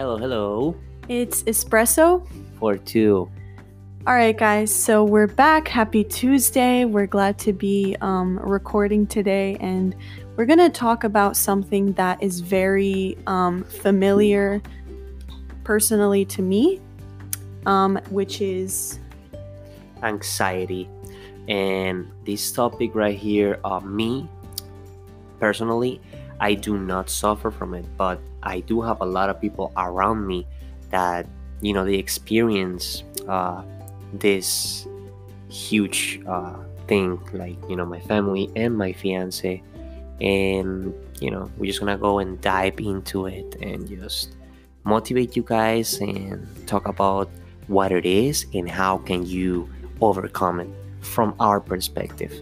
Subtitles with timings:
[0.00, 0.74] Hello, hello.
[1.10, 2.26] It's espresso.
[2.58, 3.30] For two.
[4.06, 4.74] All right, guys.
[4.74, 5.68] So we're back.
[5.68, 6.86] Happy Tuesday.
[6.86, 9.94] We're glad to be um, recording today, and
[10.36, 14.62] we're gonna talk about something that is very um, familiar,
[15.64, 16.80] personally to me,
[17.66, 18.98] um, which is
[20.02, 20.88] Anxiety.
[21.46, 24.26] And this topic right here, uh, me
[25.40, 26.00] personally,
[26.40, 30.26] I do not suffer from it, but I do have a lot of people around
[30.26, 30.46] me
[30.90, 31.26] that,
[31.60, 33.62] you know, they experience uh,
[34.14, 34.88] this
[35.50, 36.56] huge uh,
[36.88, 39.62] thing, like, you know, my family and my fiance.
[40.20, 44.36] And, you know, we're just gonna go and dive into it and just
[44.84, 47.28] motivate you guys and talk about
[47.66, 49.68] what it is and how can you
[50.00, 50.68] overcome it
[51.00, 52.32] from our perspective.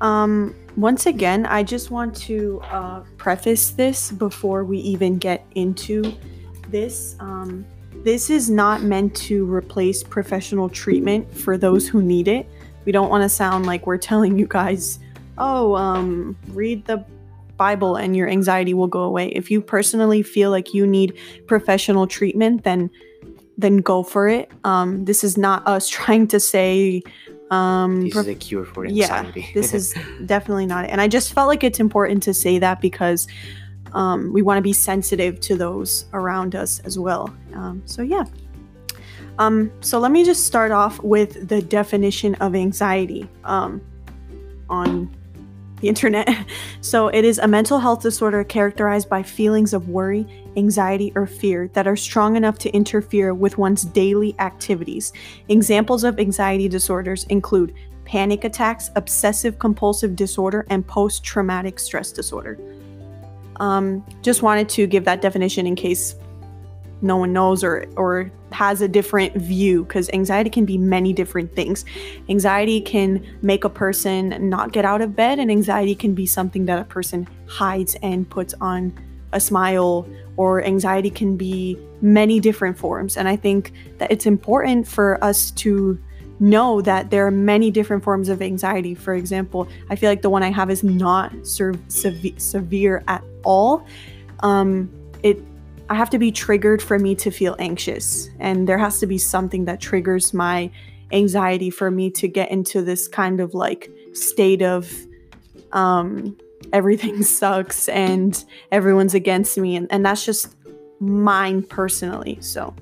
[0.00, 6.12] Um, once again, I just want to uh, preface this before we even get into
[6.68, 7.16] this.
[7.20, 7.64] Um,
[8.04, 12.46] this is not meant to replace professional treatment for those who need it.
[12.84, 14.98] We don't want to sound like we're telling you guys,
[15.38, 17.04] oh, um, read the
[17.56, 19.28] Bible and your anxiety will go away.
[19.28, 22.90] If you personally feel like you need professional treatment, then
[23.56, 24.50] then go for it.
[24.64, 27.02] Um, this is not us trying to say
[27.50, 29.94] um, This is a cure for yeah, this is
[30.26, 30.90] definitely not it.
[30.90, 33.26] And I just felt like it's important to say that because
[33.92, 37.34] um, we want to be sensitive to those around us as well.
[37.54, 38.24] Um, so, yeah.
[39.38, 43.80] Um, so, let me just start off with the definition of anxiety um,
[44.68, 45.14] on
[45.84, 46.28] the internet.
[46.80, 51.68] So, it is a mental health disorder characterized by feelings of worry, anxiety, or fear
[51.72, 55.12] that are strong enough to interfere with one's daily activities.
[55.48, 57.74] Examples of anxiety disorders include
[58.04, 62.58] panic attacks, obsessive compulsive disorder, and post traumatic stress disorder.
[63.56, 66.16] Um, just wanted to give that definition in case
[67.04, 71.54] no one knows or or has a different view because anxiety can be many different
[71.54, 71.84] things.
[72.28, 76.66] Anxiety can make a person not get out of bed, and anxiety can be something
[76.66, 78.92] that a person hides and puts on
[79.32, 83.16] a smile, or anxiety can be many different forms.
[83.16, 85.98] And I think that it's important for us to
[86.40, 88.94] know that there are many different forms of anxiety.
[88.94, 93.22] For example, I feel like the one I have is not ser- seve- severe at
[93.44, 93.86] all.
[94.40, 94.90] Um,
[95.22, 95.42] it
[95.94, 99.16] I have to be triggered for me to feel anxious, and there has to be
[99.16, 100.68] something that triggers my
[101.12, 104.92] anxiety for me to get into this kind of like state of
[105.70, 106.36] um,
[106.72, 110.56] everything sucks and everyone's against me, and, and that's just
[110.98, 112.38] mine personally.
[112.40, 112.74] So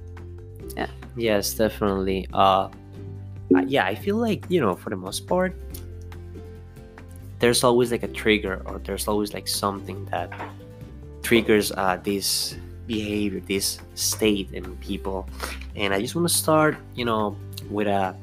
[0.75, 0.89] yeah.
[1.15, 2.27] Yes, definitely.
[2.33, 2.71] Uh,
[3.67, 5.55] yeah, I feel like you know, for the most part,
[7.41, 10.33] there's always like a trigger, or there's always like something that
[11.23, 12.57] triggers uh, this
[12.87, 15.29] behavior, this state and people.
[15.77, 17.37] And I just want to start, you know,
[17.71, 18.17] with a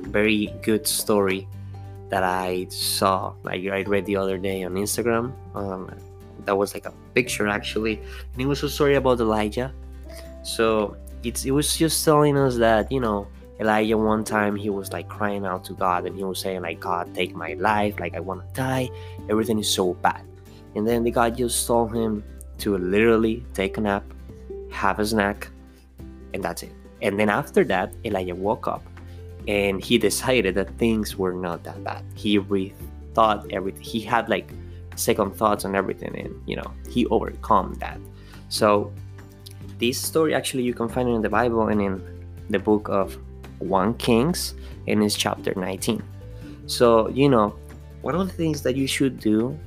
[0.00, 1.48] very good story
[2.08, 5.32] that I saw, like I read the other day on Instagram.
[5.54, 5.90] Um,
[6.44, 8.00] that was like a picture actually,
[8.32, 9.72] and it was a story about Elijah.
[10.44, 13.26] So it's it was just telling us that you know
[13.58, 16.78] Elijah one time he was like crying out to God and he was saying like
[16.78, 18.88] God take my life like I want to die
[19.28, 20.22] everything is so bad
[20.76, 22.22] and then the God just told him
[22.58, 24.04] to literally take a nap
[24.70, 25.48] have a snack
[26.34, 26.72] and that's it.
[27.02, 28.84] And then after that Elijah woke up
[29.48, 32.04] and he decided that things were not that bad.
[32.14, 34.52] He rethought everything he had like
[34.96, 37.98] second thoughts on everything and you know he overcome that.
[38.48, 38.92] So
[39.78, 42.02] this story actually you can find it in the bible and in
[42.50, 43.18] the book of
[43.58, 44.54] 1 kings
[44.86, 46.02] and it's chapter 19
[46.66, 47.54] so you know
[48.02, 49.58] one of the things that you should do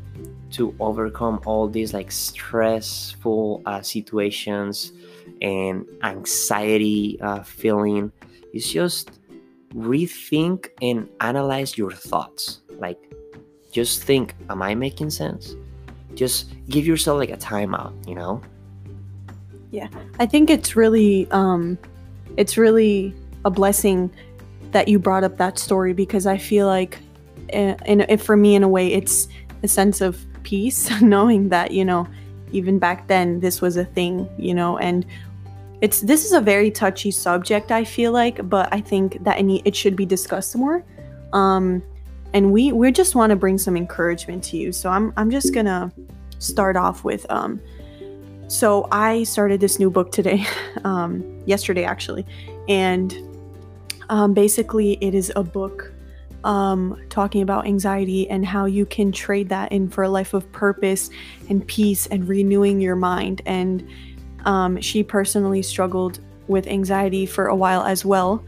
[0.51, 4.93] to overcome all these like stressful uh, situations
[5.41, 8.11] and anxiety uh, feeling.
[8.53, 9.19] Is just
[9.75, 12.61] rethink and analyze your thoughts.
[12.79, 12.99] Like
[13.71, 15.55] just think am i making sense?
[16.15, 18.41] Just give yourself like a timeout you know?
[19.71, 19.87] Yeah,
[20.19, 21.77] I think it's really um
[22.37, 23.13] it's really
[23.45, 24.11] a blessing
[24.71, 26.99] that you brought up that story because I feel like
[27.49, 29.27] in, in for me in a way it's
[29.63, 32.07] a sense of peace knowing that you know
[32.51, 35.05] even back then this was a thing you know and
[35.81, 39.75] it's this is a very touchy subject I feel like but I think that it,
[39.75, 40.83] should be discussed more.
[41.31, 41.83] Um
[42.33, 44.71] and we we just want to bring some encouragement to you.
[44.71, 45.91] So I'm I'm just gonna
[46.39, 47.61] start off with um
[48.47, 50.43] so I started this new book today,
[50.83, 52.25] um, yesterday actually,
[52.67, 53.15] and
[54.09, 55.93] um, basically it is a book
[56.43, 60.51] um, talking about anxiety and how you can trade that in for a life of
[60.51, 61.09] purpose
[61.49, 63.41] and peace and renewing your mind.
[63.45, 63.87] And
[64.45, 68.43] um, she personally struggled with anxiety for a while as well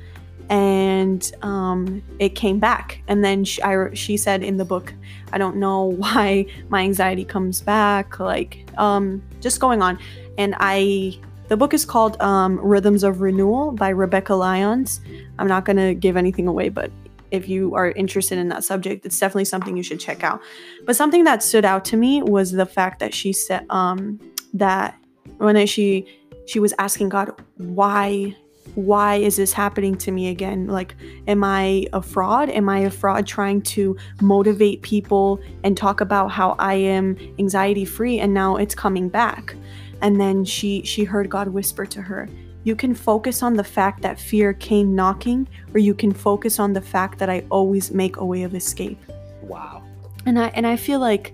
[0.52, 3.02] and um, it came back.
[3.08, 4.94] And then she, I, she said in the book,
[5.32, 9.98] I don't know why my anxiety comes back, like um, just going on.
[10.38, 11.18] And I,
[11.48, 15.00] the book is called um, Rhythms of Renewal by Rebekah Lyons.
[15.40, 16.92] I'm not going to give anything away, but
[17.32, 20.42] if you are interested in that subject, it's definitely something you should check out.
[20.86, 24.20] But something that stood out to me was the fact that she said um,
[24.54, 24.98] that
[25.38, 26.06] when she
[26.48, 28.36] she was asking God why
[28.76, 30.68] why is this happening to me again?
[30.68, 30.96] Like,
[31.28, 32.50] am I a fraud?
[32.50, 37.86] Am I a fraud trying to motivate people and talk about how I am anxiety
[37.86, 39.56] free and now it's coming back?
[40.02, 42.30] And then she she heard God whisper to her,
[42.64, 46.74] you can focus on the fact that fear came knocking, or you can focus on
[46.74, 49.00] the fact that I always make a way of escape.
[49.42, 49.84] Wow.
[50.26, 51.34] And I and I feel like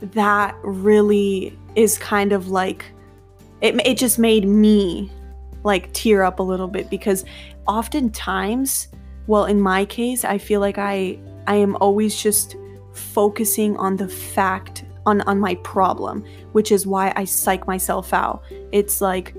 [0.00, 2.84] that really is kind of like
[3.60, 5.10] it, it just made me
[5.64, 7.24] like tear up a little bit because
[7.66, 8.88] oftentimes
[9.26, 12.56] well in my case i feel like i i am always just
[12.92, 16.22] focusing on the fact on on my problem
[16.52, 18.42] which is why i psych myself out
[18.72, 19.34] it's like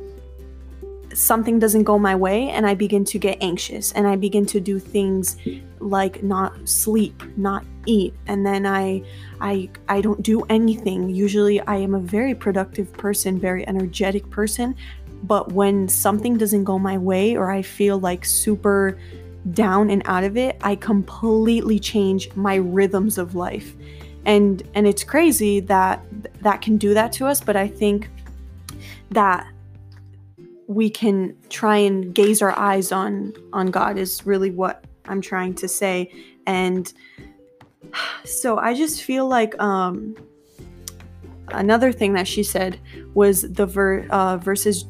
[1.15, 4.59] something doesn't go my way and i begin to get anxious and i begin to
[4.59, 5.38] do things
[5.79, 8.13] like not sleep not eat.
[8.27, 9.03] And then i
[9.41, 11.09] i i don't do anything.
[11.09, 14.75] Usually i am a very productive person very energetic person.
[15.23, 18.97] But when something doesn't go my way or I feel like super
[19.51, 23.73] down and out of it, I completely change my rhythms of life.
[24.25, 26.03] And and it's crazy that
[26.41, 28.09] that can do that to us, but I think
[29.11, 29.47] that
[30.67, 35.53] we can try and gaze our eyes on on God is really what I'm trying
[35.56, 36.12] to say.
[36.47, 36.91] And
[38.25, 40.15] so I just feel like um
[41.50, 42.79] another thing that she said
[43.13, 44.85] was the ver- uh, verses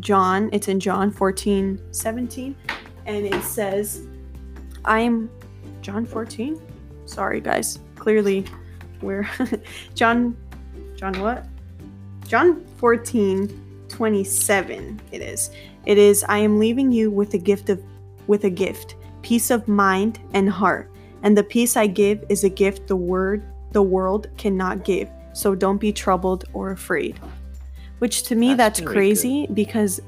[0.00, 2.56] John, it's in John 14 17,
[3.06, 4.06] and it says,
[4.84, 5.30] I'm
[5.82, 6.60] John 14.
[7.06, 7.78] Sorry, guys.
[7.96, 8.44] Clearly,
[9.02, 9.28] we're
[9.94, 10.36] John,
[10.96, 11.46] John what?
[12.26, 13.63] John 14
[13.94, 15.50] 27 it is.
[15.86, 17.80] It is i am leaving you with a gift of
[18.26, 20.90] with a gift peace of mind and heart.
[21.22, 25.08] And the peace i give is a gift the word the world cannot give.
[25.32, 27.18] So don't be troubled or afraid.
[28.00, 29.54] Which to me that's, that's crazy good.
[29.54, 30.00] because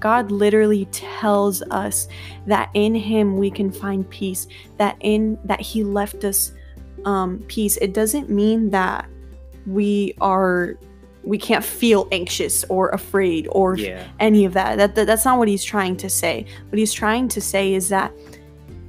[0.00, 2.08] God literally tells us
[2.46, 6.52] that in him we can find peace that in that he left us
[7.04, 7.76] um peace.
[7.76, 9.08] It doesn't mean that
[9.66, 10.76] we are
[11.22, 14.06] we can't feel anxious or afraid or yeah.
[14.20, 14.78] any of that.
[14.78, 14.94] that.
[14.94, 18.12] That that's not what he's trying to say what he's trying to say is that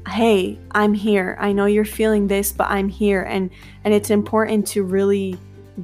[0.08, 3.52] hey i'm here i know you're feeling this but i'm here and
[3.84, 5.38] and it's important to really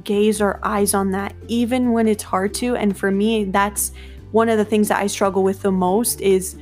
[0.04, 2.76] gaze our eyes on that, even when it's hard to.
[2.76, 3.92] And for me, that's
[4.32, 6.56] one of the things that I struggle with the most is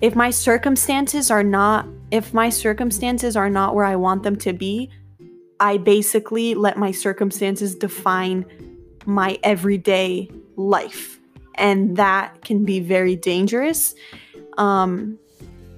[0.00, 4.54] if my circumstances are not if my circumstances are not where I want them to
[4.54, 4.88] be,
[5.60, 8.46] I basically let my circumstances define
[9.08, 11.18] my everyday life.
[11.54, 13.94] And that can be very dangerous.
[14.58, 15.18] Um,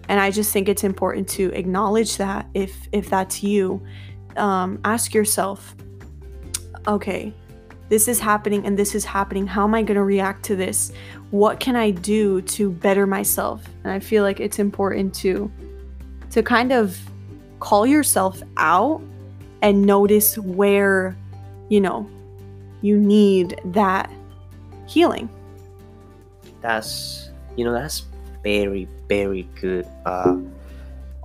[0.09, 3.81] and I just think it's important to acknowledge that if if that's you,
[4.37, 5.76] um, ask yourself,
[6.88, 7.33] okay,
[7.88, 9.47] this is happening and this is happening.
[9.47, 10.93] How am I going to react to this?
[11.31, 13.64] What can I do to better myself?
[13.85, 15.50] And I feel like it's important to
[16.31, 16.99] to kind of
[17.61, 19.00] call yourself out
[19.62, 21.16] and notice where,
[21.69, 22.09] you know,
[22.83, 24.11] you need that
[24.87, 25.29] healing.
[26.61, 28.05] That's you know, that's
[28.43, 29.87] very, very good.
[30.05, 30.39] Uh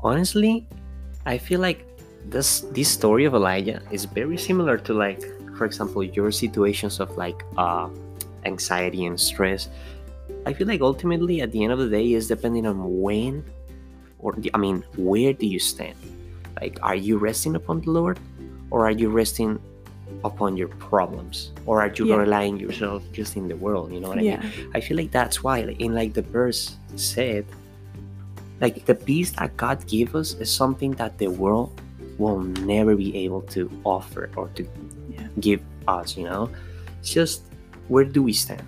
[0.03, 0.67] honestly,
[1.25, 1.85] I feel like
[2.25, 5.21] this this story of Elijah is very similar to like
[5.55, 7.89] for example your situations of like uh,
[8.45, 9.69] anxiety and stress
[10.45, 13.43] i feel like ultimately at the end of the day is depending on when
[14.19, 15.95] or i mean where do you stand
[16.61, 18.19] like are you resting upon the lord
[18.69, 19.59] or are you resting
[20.25, 22.15] upon your problems or are you yeah.
[22.15, 24.39] relying yourself just in the world you know what yeah.
[24.41, 27.45] i mean i feel like that's why like, in like the verse said
[28.59, 31.79] like the peace that god gives us is something that the world
[32.17, 34.67] will never be able to offer or to
[35.39, 36.49] give us you know
[36.99, 37.43] it's just
[37.87, 38.65] where do we stand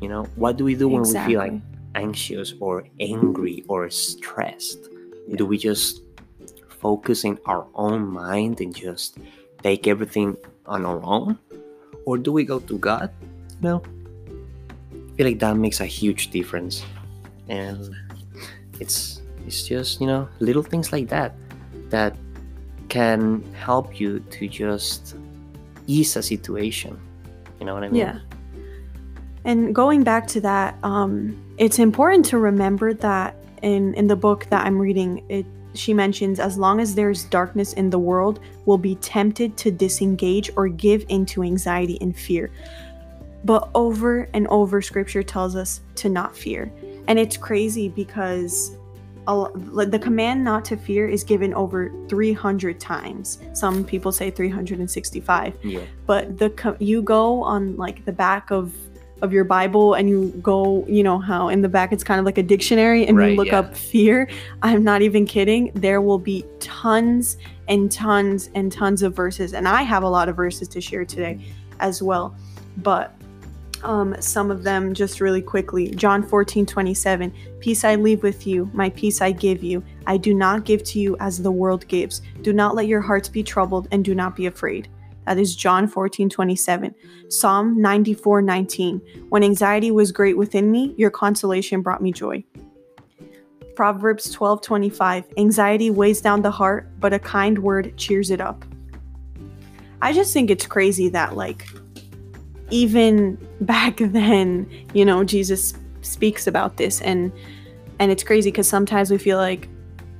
[0.00, 1.36] you know what do we do when exactly.
[1.36, 1.62] we feel like
[1.94, 4.88] anxious or angry or stressed
[5.28, 5.36] yeah.
[5.36, 6.02] do we just
[6.80, 9.18] focus in our own mind and just
[9.62, 10.36] take everything
[10.66, 11.38] on our own
[12.04, 13.10] or do we go to god
[13.60, 13.82] no
[14.90, 16.84] i feel like that makes a huge difference
[17.48, 17.94] and
[18.80, 21.34] it's it's just you know little things like that
[21.90, 22.16] that
[22.88, 25.16] can help you to just
[25.86, 26.98] ease a situation.
[27.60, 28.00] You know what I mean?
[28.00, 28.18] Yeah.
[29.44, 34.46] And going back to that, um, it's important to remember that in in the book
[34.50, 35.46] that I'm reading, it
[35.76, 40.50] she mentions as long as there's darkness in the world, we'll be tempted to disengage
[40.56, 42.50] or give into anxiety and fear.
[43.44, 46.72] But over and over, scripture tells us to not fear.
[47.06, 48.76] And it's crazy because
[49.26, 53.40] the command not to fear is given over 300 times.
[53.54, 55.58] Some people say 365.
[55.62, 55.80] Yeah.
[56.06, 58.72] But the you go on like the back of
[59.22, 62.26] of your Bible and you go, you know, how in the back it's kind of
[62.26, 63.60] like a dictionary and Right, you look yeah.
[63.60, 64.28] up fear.
[64.62, 65.70] I'm not even kidding.
[65.74, 69.54] There will be tons and tons and tons of verses.
[69.54, 71.40] And I have a lot of verses to share today
[71.80, 72.36] as well.
[72.78, 73.14] But
[73.82, 75.90] um, some of them just really quickly.
[75.90, 77.32] John 14, 27.
[77.60, 79.82] Peace I leave with you, my peace I give you.
[80.06, 82.20] I do not give to you as the world gives.
[82.42, 84.88] Do not let your hearts be troubled and do not be afraid.
[85.26, 86.94] That is John 14, 27.
[87.28, 89.00] Psalm 94, 19.
[89.28, 92.44] When anxiety was great within me, your consolation brought me joy.
[93.74, 95.24] Proverbs 12, 25.
[95.36, 98.64] Anxiety weighs down the heart, but a kind word cheers it up.
[100.00, 101.66] I just think it's crazy that, like,
[102.70, 107.32] even back then, you know, Jesus speaks about this and
[107.98, 109.68] and it's crazy because sometimes we feel like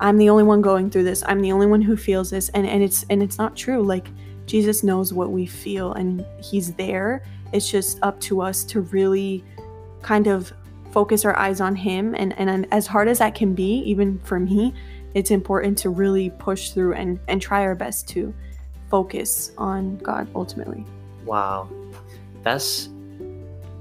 [0.01, 1.23] I'm the only one going through this.
[1.27, 3.83] I'm the only one who feels this and and it's and it's not true.
[3.83, 4.09] Like
[4.47, 7.23] Jesus knows what we feel and he's there.
[7.53, 9.45] It's just up to us to really
[10.03, 10.53] kind of
[10.93, 14.41] focus our eyes on him and and as hard as that can be even for
[14.41, 14.73] me,
[15.15, 18.33] it's important to really push through and and try our best to
[18.91, 20.85] focus on God ultimately.
[21.25, 21.69] Wow,
[22.43, 22.89] that's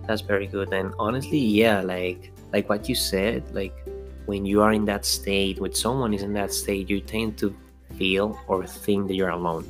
[0.07, 0.73] that's very good.
[0.73, 3.73] And honestly, yeah, like like what you said, like
[4.25, 7.55] when you are in that state, when someone is in that state, you tend to
[7.97, 9.65] feel or think that you're alone.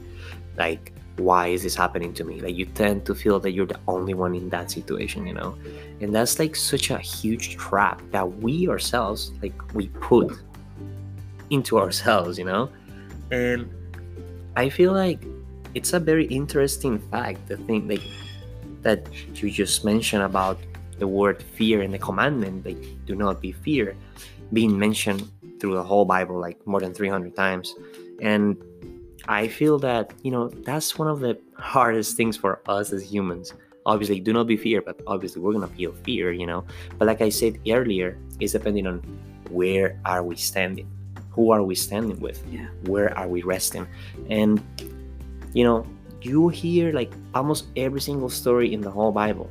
[0.58, 2.42] Like, why is this happening to me?
[2.42, 5.58] Like you tend to feel that you're the only one in that situation, you know?
[6.02, 10.34] And that's like such a huge trap that we ourselves, like we put
[11.50, 12.70] into ourselves, you know?
[13.32, 13.70] And
[14.56, 15.20] I feel like
[15.76, 18.02] it's a very interesting fact the thing like
[18.82, 20.58] that you just mentioned about
[21.00, 23.96] the word fear and the commandment like do not be fear
[24.54, 27.76] being mentioned through the whole bible like more than 300 times
[28.22, 28.56] and
[29.27, 33.53] i feel that you know that's one of the hardest things for us as humans.
[33.88, 36.65] Obviously do not be fear but obviously we're gonna feel fear you know?
[36.98, 38.98] But like i said earlier it's depending on
[39.50, 40.89] where are we standing?
[41.32, 42.44] Who are we standing with?
[42.50, 42.67] Yeah.
[42.86, 43.88] where are we resting?
[44.29, 44.62] And
[45.53, 45.86] you know
[46.22, 49.50] you hear like almost every single story in the whole bible.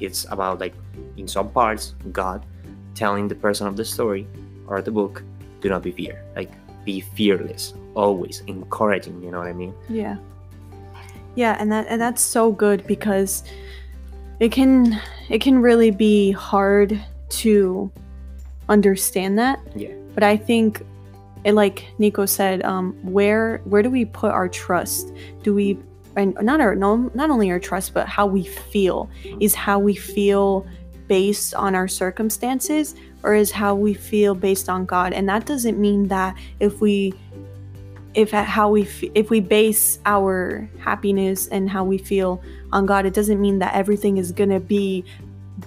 [0.00, 0.74] It's about like
[1.16, 2.46] in some parts god
[2.94, 4.26] telling the person of the story
[4.66, 5.22] or the book
[5.60, 6.24] do not be fear.
[6.34, 6.50] Like
[6.84, 10.16] be fearless always encouraging you know what i mean Yeah.
[11.36, 13.42] Yeah, and that and that's so good because
[14.40, 17.00] it can it can really be hard
[17.30, 17.90] to
[18.68, 19.60] understand that.
[19.74, 19.94] Yeah.
[20.14, 20.82] But I think
[21.44, 25.12] it, like Nico said, um, where where do we put our trust?
[25.42, 25.78] Do we
[26.16, 29.10] and not our no not only our trust, but how we feel
[29.40, 30.66] is how we feel
[31.08, 35.14] based on our circumstances or is how we feel based on God.
[35.14, 37.14] And that doesn't mean that if we
[38.14, 38.82] if how we
[39.14, 42.40] if we base our happiness and how we feel
[42.70, 45.04] on God, it doesn't mean that everything is gonna be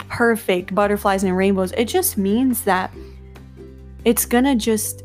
[0.08, 1.72] perfect, butterflies and rainbows.
[1.74, 2.94] It just means that
[4.06, 5.04] it's gonna just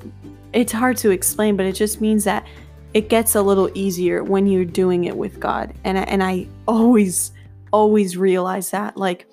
[0.53, 2.47] it's hard to explain, but it just means that
[2.93, 5.73] it gets a little easier when you're doing it with God.
[5.85, 7.33] And I, and I always
[7.73, 9.27] always realize that like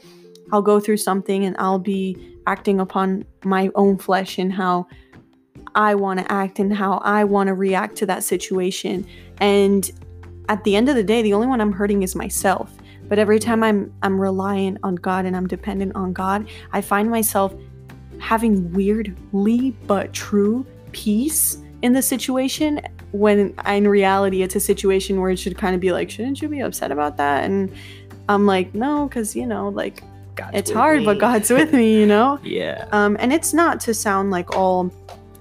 [0.52, 4.88] I'll go through something and I'll be acting upon my own flesh and how
[5.76, 9.06] I want to act and how I want to react to that situation.
[9.40, 9.90] And
[10.50, 12.72] at the end of the day, the only one I'm hurting is myself.
[13.08, 17.10] But every time I'm I'm reliant on God and I'm dependent on God, I find
[17.10, 17.54] myself
[18.20, 25.32] having weirdly but true peace in the situation when in reality it's a situation where
[25.32, 27.46] it should kind of be like, shouldn't you be upset about that?
[27.46, 27.74] And
[28.28, 30.04] I'm like, no, because you know, like
[30.40, 31.06] God's it's hard, me.
[31.06, 32.40] but God's with me, you know?
[32.44, 34.92] yeah Um, and it's not to sound like all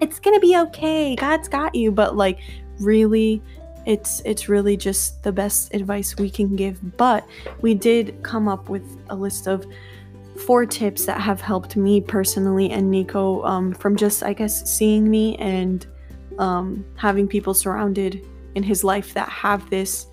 [0.01, 2.41] it's gonna be okay, God's got you, but like
[2.81, 3.43] really
[3.87, 6.79] it's it's really just the best advice we can give.
[6.97, 7.27] But
[7.61, 9.65] we did come up with a list of
[10.47, 15.11] four tips that have helped me personally and Nico um, from just I guess seeing
[15.11, 15.87] me and
[16.39, 18.25] um, having people surrounded
[18.55, 20.07] in his life that have this.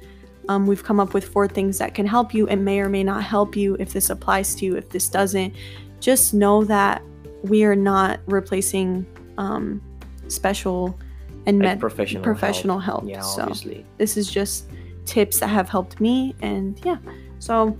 [0.48, 2.48] Um, we've come up with four things that can help you.
[2.48, 5.54] It may or may not help you if this applies to you, if this doesn't.
[6.00, 7.02] Just know that
[7.44, 9.06] we are not replacing
[9.38, 9.82] um,
[10.28, 10.98] special
[11.46, 13.04] and like med- professional professional help.
[13.06, 14.66] yeah so obviously this is just
[15.06, 16.98] tips that have helped me and yeah
[17.38, 17.78] so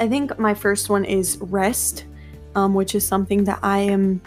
[0.00, 2.06] I think my first one is rest,
[2.54, 4.20] um, which is something that I am.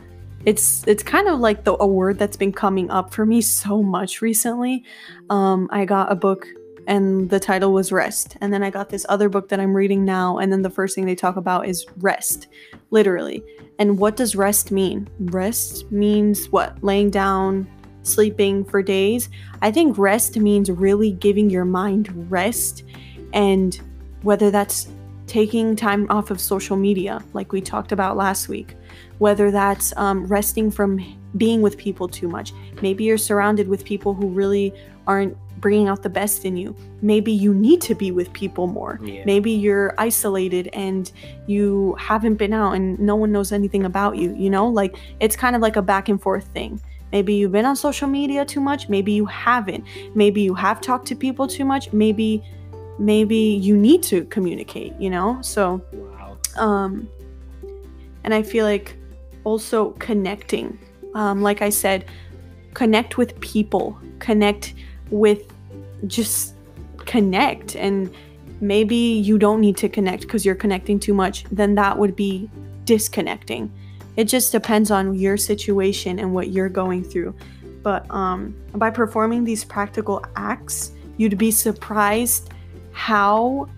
[0.46, 3.82] It's it's kind of like the a word that's been coming up for me so
[3.82, 4.84] much recently.
[5.30, 6.48] Um, I got a book
[6.88, 10.06] and the title was rest, and then I got this other book that I'm reading
[10.06, 12.48] now, and then the first thing they talk about is rest,
[12.92, 13.44] literally.
[13.80, 15.10] And what does rest mean?
[15.20, 16.82] Rest means what?
[16.84, 17.68] Laying down,
[18.04, 19.30] sleeping for days.
[19.62, 22.84] I think rest means really giving your mind rest,
[23.34, 23.80] and
[24.22, 24.88] whether that's
[25.28, 28.76] taking time off of social media, like we talked about last week,
[29.18, 31.04] whether that's um, resting from
[31.38, 32.54] being with people too much.
[32.82, 34.74] Maybe you're surrounded with people who really
[35.08, 35.36] aren't
[35.66, 36.76] bringing out the best in you.
[37.02, 39.00] Maybe you need to be with people more.
[39.04, 39.24] Yeah.
[39.26, 41.12] Maybe you're isolated and
[41.48, 44.68] you haven't been out and no one knows anything about you, you know?
[44.68, 46.80] Like it's kind of like a back and forth thing.
[47.12, 49.84] Maybe you've been on social media too much, maybe you haven't.
[50.14, 52.44] Maybe you have talked to people too much, maybe
[53.00, 55.40] maybe you need to communicate, you know?
[55.42, 56.38] So Wow.
[56.58, 57.10] um
[58.24, 58.96] and i feel like
[59.44, 60.78] also connecting
[61.16, 62.06] um like i said
[62.76, 64.76] connect with people connect
[65.10, 65.55] with
[66.08, 66.56] just
[66.98, 68.14] connect and
[68.62, 72.50] maybe you don't need to connect because you're connecting too much then that would be
[72.86, 73.72] disconnecting.
[74.16, 77.36] It just depends on your situation and what you're going through.
[77.84, 82.50] But um by performing these practical acts you'd be surprised
[82.92, 83.70] how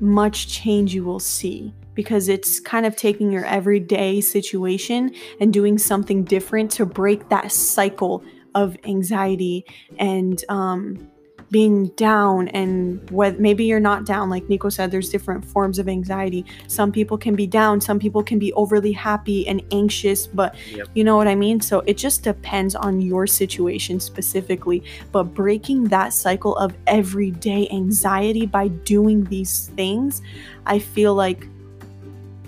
[0.00, 5.78] much change you will see because it's kind of taking your everyday situation and doing
[5.78, 8.24] something different to break that cycle
[8.54, 9.64] of anxiety
[9.98, 11.10] and um,
[11.52, 15.86] being down and what maybe you're not down like nico said there's different forms of
[15.86, 20.54] anxiety some people can be down some people can be overly happy and anxious but
[20.70, 20.88] Yep.
[20.94, 24.82] you know what i mean so it just depends on your situation specifically
[25.12, 30.22] but breaking that cycle of everyday anxiety by doing these things
[30.64, 31.46] i feel like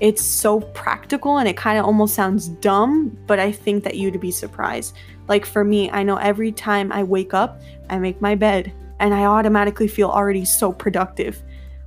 [0.01, 4.21] it's so practical and it kind of almost sounds dumb, but I think that you'd
[4.21, 4.97] be surprised.
[5.29, 8.73] Like for me, I know every time I wake up, I make my bed
[9.05, 11.43] and I automatically feel already so productive.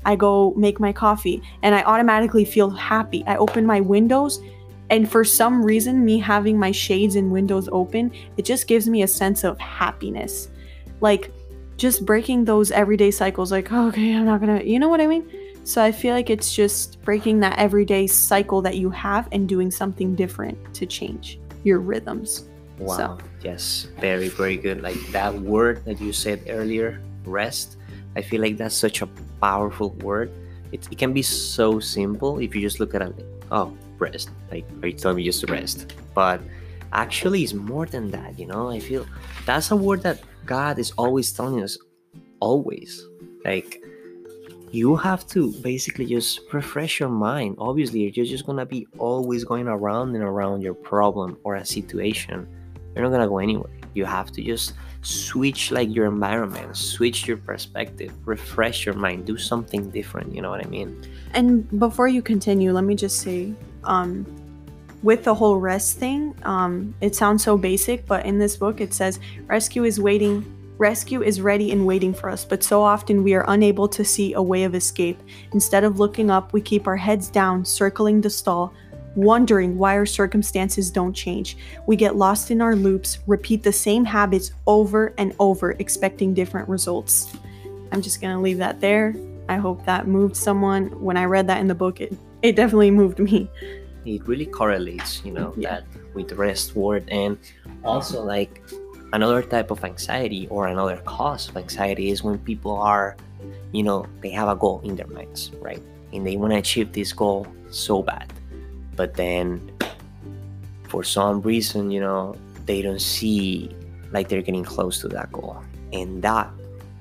[0.06, 3.24] I go make my coffee and I automatically feel happy.
[3.26, 4.40] I open my windows
[4.92, 9.02] and for some reason, me having my shades and windows open, it just gives me
[9.02, 10.50] a sense of happiness.
[11.02, 11.32] Like
[11.76, 15.08] just breaking those everyday cycles, like, oh, okay, I'm not gonna, you know what I
[15.08, 15.28] mean?
[15.64, 19.72] So I feel like it's just breaking that everyday cycle that you have and doing
[19.72, 22.48] something different to change your rhythms.
[22.78, 22.98] Wow.
[22.98, 24.82] So- Yes, very, very good.
[24.82, 27.78] Like that word that you said earlier, rest.
[28.16, 29.08] I feel like that's such a
[29.42, 30.32] powerful word.
[30.72, 34.30] It, it can be so simple if you just look at it oh, rest.
[34.52, 35.94] Like, are you telling me just to rest?
[36.14, 36.42] But
[36.94, 38.70] actually, it's more than that, you know?
[38.70, 39.06] I feel
[39.46, 41.78] that's a word that God is always telling us,
[42.40, 43.06] always.
[43.46, 43.84] Like,
[44.72, 47.56] you have to basically just refresh your mind.
[47.60, 52.48] Obviously, you're just gonna be always going around and around your problem or a situation
[52.98, 53.77] you're not gonna go anywhere.
[53.98, 59.38] You have to just switch like your environment, switch your perspective, refresh your mind, do
[59.38, 60.36] something different.
[60.36, 60.90] You know what I mean?
[61.34, 64.26] And before you continue, let me just say, um,
[65.02, 68.94] with the whole rest thing, um, it sounds so basic, but in this book it
[68.94, 70.46] says rescue is waiting.
[70.78, 74.34] Rescue is ready and waiting for us, but so often we are unable to see
[74.34, 75.20] a way of escape.
[75.54, 78.74] Instead of looking up, we keep our heads down, circling the stall,
[79.18, 81.58] wondering why our circumstances don't change.
[81.88, 86.70] We get lost in our loops, repeat the same habits over and over, expecting different
[86.70, 87.36] results.
[87.92, 89.16] I'm just gonna leave that there.
[89.50, 90.88] I hope that moved someone.
[91.02, 93.50] When I read that in the book, it, it definitely moved me.
[94.06, 95.70] It really correlates, you know, Yeah.
[95.82, 97.38] that with the rest word and
[97.84, 98.62] also like
[99.14, 103.16] another type of anxiety or another cause of anxiety is when people are,
[103.72, 105.82] you know, they have a goal in their minds, right?
[106.14, 108.32] And they want to achieve this goal so bad.
[108.98, 109.72] But then
[110.90, 113.74] for some reason, you know, they don't see
[114.12, 115.64] like they're getting close to that goal.
[115.94, 116.50] And that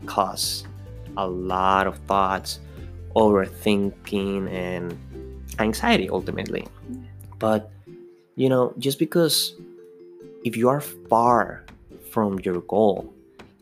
[0.05, 0.67] causes
[1.17, 2.61] a lot of thoughts,
[3.17, 4.97] overthinking, and
[5.59, 6.69] anxiety ultimately.
[7.39, 7.73] But,
[8.37, 9.55] you know, just because
[10.45, 11.65] if you are far
[12.11, 13.13] from your goal,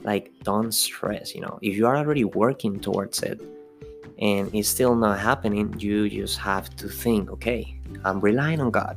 [0.02, 3.40] like don't stress, you know, if you are already working towards it
[4.18, 8.96] and it's still not happening, you just have to think, okay, I'm relying on God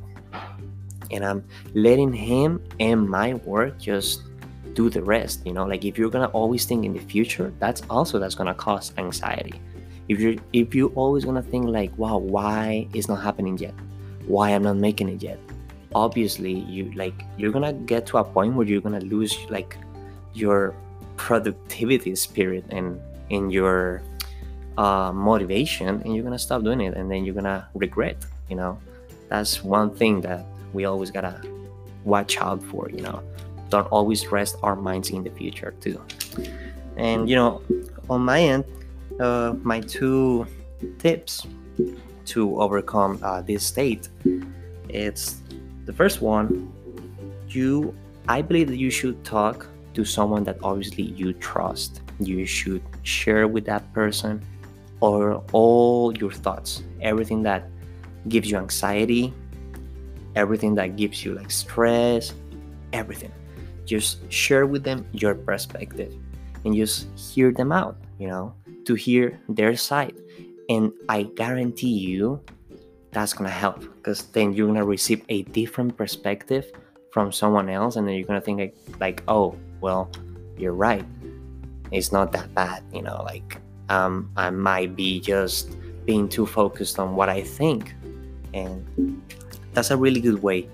[1.11, 4.23] and I'm letting Him and my work just
[4.73, 5.45] do the rest.
[5.45, 8.53] You know, like if you're gonna always think in the future, that's also that's gonna
[8.53, 9.59] cause anxiety.
[10.07, 13.73] If you're if you always gonna think like, wow, why is not happening yet?
[14.27, 15.39] Why I'm not making it yet?
[15.95, 19.77] Obviously, you like you're gonna get to a point where you're gonna lose like
[20.33, 20.75] your
[21.15, 24.03] productivity spirit and in your
[24.77, 28.17] uh, motivation and you're gonna stop doing it and then you're gonna regret
[28.49, 28.79] you know?
[29.29, 31.41] That's one thing that we always gotta
[32.03, 33.21] watch out for you know?
[33.69, 36.01] Don't always rest our minds in the future too.
[36.95, 37.61] And you know
[38.09, 38.63] on my end
[39.19, 40.47] uh, my two
[40.99, 41.45] tips
[42.25, 44.09] to overcome uh, this state
[44.89, 45.41] it's
[45.85, 46.71] the first one
[47.47, 47.95] you
[48.27, 52.01] i believe that you should talk to someone that obviously you trust.
[52.19, 54.45] You should share with that person
[54.99, 57.69] or all your thoughts everything that
[58.27, 59.33] gives you anxiety
[60.35, 62.33] everything that gives you like stress
[62.93, 63.31] everything.
[63.85, 66.13] Just share with them your perspective
[66.65, 68.53] and just hear them out you know
[68.85, 70.15] to hear their side.
[70.69, 72.41] And i guarantee you
[73.11, 76.69] that's gonna help because then you're gonna receive a different perspective
[77.11, 80.11] from someone else and then you're gonna think like, like oh well
[80.57, 81.05] you're right.
[81.91, 86.99] It's not that bad you know like um, I might be just being too focused
[86.99, 87.93] on what I think.
[88.53, 89.21] And
[89.73, 90.69] that's a really good way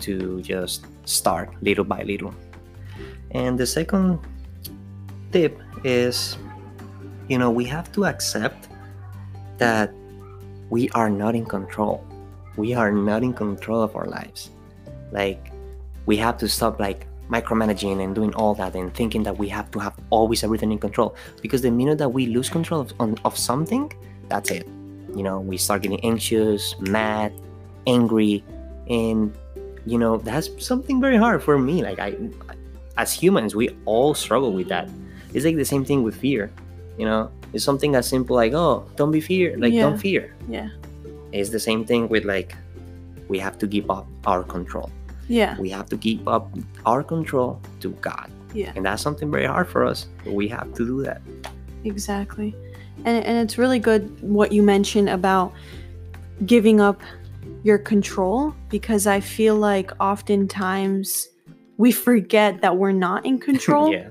[0.00, 2.34] to just start little by little.
[3.30, 4.20] And the second
[5.32, 6.36] tip is
[7.28, 8.68] you know, we have to accept
[9.58, 9.92] that
[10.70, 12.04] we are not in control.
[12.56, 14.50] We are not in control of our lives.
[15.10, 15.52] Like,
[16.06, 19.70] we have to stop, like, micromanaging and doing all that and thinking that we have
[19.70, 21.16] to have always everything in control.
[21.40, 23.92] Because the minute that we lose control of, on, of something
[24.28, 24.66] that's it.
[25.14, 27.32] You know we start getting anxious mad
[27.86, 28.42] angry
[28.88, 29.32] and
[29.86, 31.82] you know that's something very hard for me.
[31.82, 32.16] Like i
[32.96, 34.88] as humans we all struggle with that.
[35.32, 36.50] It's like the same thing with fear.
[36.98, 39.82] You know it's something as simple like oh don't be fear like Yeah.
[39.82, 40.34] don't fear.
[40.48, 40.68] Yeah.
[41.32, 42.54] it's the same thing with like
[43.28, 44.90] we have to give up our control
[45.28, 45.58] Yeah.
[45.58, 46.52] we have to give up
[46.84, 48.30] our control to God.
[48.52, 48.72] Yeah.
[48.76, 50.06] And that's something very hard for us.
[50.24, 51.20] But we have to do that.
[51.84, 52.54] Exactly.
[53.04, 55.52] And, and it's really good what you mentioned about
[56.46, 57.02] giving up
[57.62, 61.28] your control because I feel like oftentimes
[61.76, 63.92] we forget that we're not in control.
[63.92, 64.08] yeah.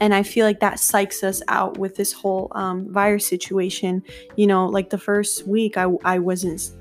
[0.00, 4.02] And I feel like that psychs us out with this whole um, virus situation.
[4.36, 6.72] You know, like the first week, I, I wasn't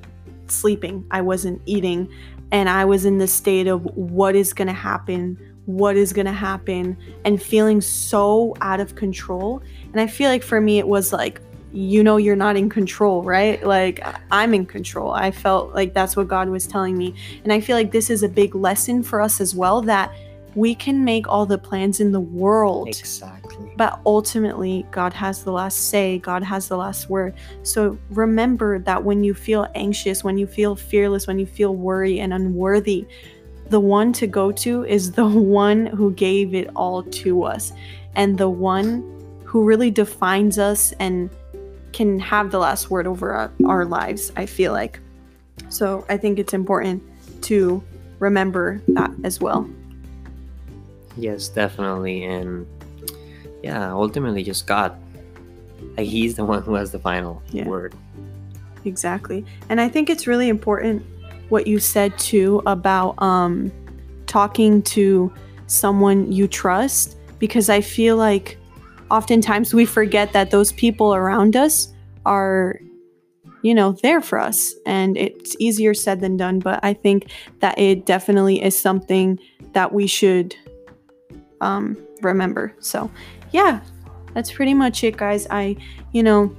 [0.48, 2.10] sleeping, I wasn't eating,
[2.54, 6.28] and I was in the state of what is going to happen, what is going
[6.28, 9.64] to happen, and feeling so out of control.
[9.92, 13.24] And I feel like for me, it was like, you know, you're not in control,
[13.24, 13.66] right?
[13.66, 15.12] Like, I'm in control.
[15.12, 17.16] I felt like that's what God was telling me.
[17.44, 20.14] And I feel like this is a big lesson for us as well that
[20.56, 22.88] we can make all the plans in the world.
[22.88, 23.72] Exactly.
[23.78, 27.34] But ultimately, God has the last say, God has the last word.
[27.64, 32.20] So remember that when you feel anxious, when you feel fearless, when you feel worried
[32.20, 33.08] and unworthy,
[33.70, 37.74] the one to go to is the one who gave it all to us
[38.16, 39.10] and the one
[39.44, 41.30] who really defines us and
[41.92, 45.00] can have the last word over our, our lives, I feel like.
[45.70, 47.04] So I think it's important
[47.44, 47.84] to
[48.20, 49.70] remember that as well.
[51.18, 52.24] Yes, definitely.
[52.26, 52.66] And
[53.62, 54.98] yeah, ultimately just God.
[55.98, 57.68] Like he's the one who has the final Yeah.
[57.68, 57.94] word.
[58.86, 59.46] Exactly.
[59.70, 61.06] And I think it's really important
[61.50, 63.72] what you said too about um
[64.26, 65.32] talking to
[65.68, 68.58] someone you trust because I feel like
[69.12, 71.94] oftentimes we forget that those people around us
[72.26, 72.80] are
[73.62, 77.28] you know there for us and it's easier said than done but I think
[77.60, 79.40] that it definitely is something
[79.74, 80.56] that we should
[81.64, 82.74] um remember.
[82.80, 83.10] So,
[83.52, 83.80] yeah.
[84.34, 85.46] That's pretty much it guys.
[85.52, 85.78] I
[86.12, 86.56] you know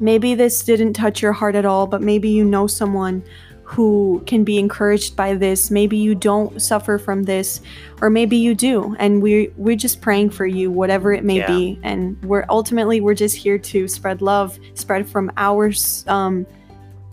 [0.00, 3.22] maybe this didn't touch your heart at all, but maybe you know someone
[3.64, 5.70] who can be encouraged by this.
[5.70, 7.60] Maybe you don't suffer from this,
[8.00, 11.48] or maybe you do, and we we're just praying for you, whatever it may Yeah.
[11.48, 11.78] be.
[11.82, 15.72] And we're ultimately we're just here to spread love, spread from our
[16.06, 16.46] um,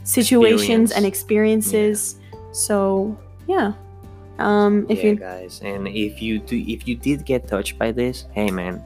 [0.03, 2.15] situations and experiences.
[2.51, 3.73] So yeah,
[4.39, 5.61] um, if yeah, you guys.
[5.63, 8.83] And if you do if you did get touched by this, hey man.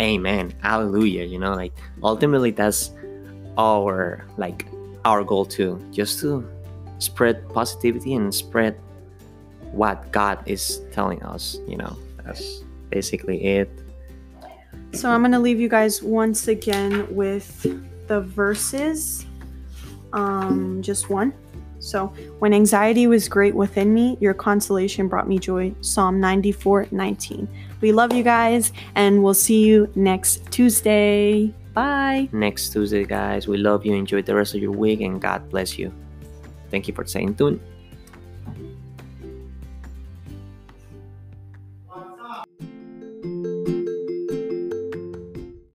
[0.00, 0.54] Amen.
[0.62, 1.24] Hallelujah.
[1.24, 2.92] You know, like ultimately that's
[3.58, 4.66] our like
[5.04, 5.80] our goal too.
[5.92, 6.48] Just to
[6.98, 8.80] spread positivity and spread
[9.72, 11.96] what God is telling us, you know.
[12.24, 13.70] That's basically it.
[14.92, 17.62] So I'm to leave you guys once again with
[18.08, 19.26] the verses.
[20.12, 21.32] Um, just one.
[21.80, 25.74] So, when anxiety was great within me, your consolation brought me joy.
[25.80, 27.48] Psalm 94 19.
[27.80, 31.52] We love you guys, and we'll see you next Tuesday.
[31.72, 32.28] Bye.
[32.32, 33.48] Next Tuesday, guys.
[33.48, 33.94] We love you.
[33.94, 35.92] Enjoy the rest of your week and God bless you.
[36.70, 37.60] Thank you for staying tuned.